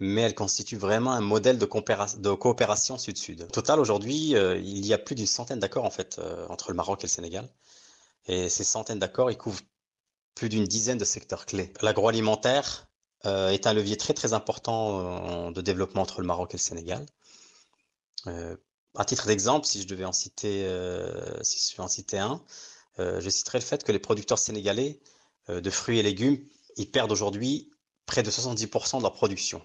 mais 0.00 0.22
elles 0.22 0.34
constituent 0.34 0.76
vraiment 0.76 1.12
un 1.12 1.20
modèle 1.20 1.58
de, 1.58 1.64
coopération 1.66 2.98
sud-sud. 2.98 3.46
Total, 3.52 3.78
aujourd'hui, 3.78 4.30
il 4.32 4.86
y 4.86 4.92
a 4.92 4.98
plus 4.98 5.14
d'une 5.14 5.26
centaine 5.26 5.60
d'accords 5.60 5.84
en 5.84 5.90
fait 5.90 6.20
entre 6.48 6.70
le 6.70 6.76
Maroc 6.76 7.04
et 7.04 7.06
le 7.06 7.12
Sénégal, 7.12 7.48
et 8.26 8.48
ces 8.48 8.64
centaines 8.64 8.98
d'accords, 8.98 9.30
ils 9.30 9.38
couvrent 9.38 9.62
plus 10.34 10.48
d'une 10.48 10.64
dizaine 10.64 10.98
de 10.98 11.04
secteurs 11.04 11.46
clés. 11.46 11.72
L'agroalimentaire 11.82 12.88
est 13.24 13.66
un 13.66 13.72
levier 13.72 13.96
très 13.96 14.12
très 14.12 14.34
important 14.34 15.50
de 15.50 15.60
développement 15.62 16.02
entre 16.02 16.20
le 16.20 16.26
Maroc 16.26 16.52
et 16.52 16.58
le 16.58 16.62
Sénégal 16.62 17.06
à 18.96 19.04
titre 19.04 19.26
d'exemple, 19.26 19.66
si 19.66 19.82
je 19.82 19.86
devais 19.86 20.04
en 20.04 20.12
citer, 20.12 20.64
euh, 20.66 21.42
si 21.42 21.74
je 21.74 21.80
en 21.80 21.88
citer 21.88 22.18
un, 22.18 22.42
euh, 22.98 23.20
je 23.20 23.28
citerai 23.28 23.58
le 23.58 23.64
fait 23.64 23.82
que 23.82 23.92
les 23.92 23.98
producteurs 23.98 24.38
sénégalais 24.38 25.00
euh, 25.48 25.60
de 25.60 25.70
fruits 25.70 25.98
et 25.98 26.02
légumes, 26.02 26.38
ils 26.76 26.90
perdent 26.90 27.12
aujourd'hui 27.12 27.70
près 28.06 28.22
de 28.22 28.30
70% 28.30 28.98
de 28.98 29.02
leur 29.02 29.12
production. 29.12 29.64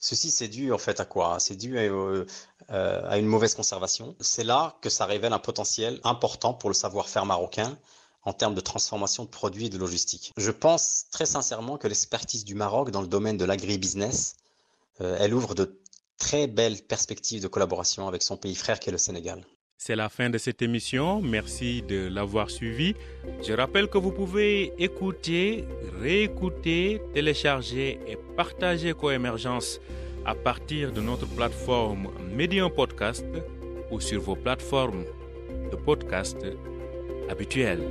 Ceci, 0.00 0.30
c'est 0.30 0.48
dû 0.48 0.72
en 0.72 0.78
fait 0.78 1.00
à 1.00 1.04
quoi? 1.04 1.38
C'est 1.40 1.56
dû 1.56 1.78
à, 1.78 2.55
une 2.68 3.26
mauvaise 3.26 3.54
conservation. 3.54 4.16
C'est 4.20 4.44
là 4.44 4.76
que 4.80 4.90
ça 4.90 5.06
révèle 5.06 5.32
un 5.32 5.38
potentiel 5.38 6.00
important 6.04 6.54
pour 6.54 6.70
le 6.70 6.74
savoir-faire 6.74 7.26
marocain 7.26 7.78
en 8.24 8.32
termes 8.32 8.54
de 8.54 8.60
transformation 8.60 9.24
de 9.24 9.28
produits 9.28 9.66
et 9.66 9.70
de 9.70 9.78
logistique. 9.78 10.32
Je 10.36 10.50
pense 10.50 11.06
très 11.10 11.26
sincèrement 11.26 11.78
que 11.78 11.86
l'expertise 11.86 12.44
du 12.44 12.54
Maroc 12.54 12.90
dans 12.90 13.02
le 13.02 13.06
domaine 13.06 13.36
de 13.36 13.44
l'agribusiness, 13.44 14.36
elle 14.98 15.32
ouvre 15.32 15.54
de 15.54 15.80
très 16.18 16.46
belle 16.46 16.82
perspective 16.82 17.42
de 17.42 17.48
collaboration 17.48 18.08
avec 18.08 18.22
son 18.22 18.36
pays 18.36 18.54
frère 18.54 18.80
qui 18.80 18.88
est 18.88 18.92
le 18.92 18.98
Sénégal. 18.98 19.44
C'est 19.78 19.94
la 19.94 20.08
fin 20.08 20.30
de 20.30 20.38
cette 20.38 20.62
émission. 20.62 21.20
Merci 21.20 21.82
de 21.82 22.08
l'avoir 22.08 22.50
suivi. 22.50 22.94
Je 23.46 23.52
rappelle 23.52 23.88
que 23.88 23.98
vous 23.98 24.10
pouvez 24.10 24.72
écouter, 24.82 25.66
réécouter, 26.00 27.02
télécharger 27.12 28.00
et 28.06 28.16
partager 28.36 28.94
Coémergence 28.94 29.78
à 30.26 30.34
partir 30.34 30.92
de 30.92 31.00
notre 31.00 31.26
plateforme 31.26 32.08
Medium 32.34 32.68
Podcast 32.68 33.24
ou 33.92 34.00
sur 34.00 34.20
vos 34.20 34.34
plateformes 34.34 35.04
de 35.70 35.76
podcast 35.76 36.36
habituelles. 37.30 37.86